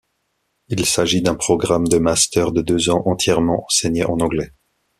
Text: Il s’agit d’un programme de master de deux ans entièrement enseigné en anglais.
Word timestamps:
Il 0.69 0.83
s’agit 0.87 1.21
d’un 1.21 1.35
programme 1.35 1.87
de 1.87 1.99
master 1.99 2.51
de 2.51 2.63
deux 2.63 2.89
ans 2.89 3.03
entièrement 3.05 3.63
enseigné 3.67 4.03
en 4.03 4.19
anglais. 4.19 4.51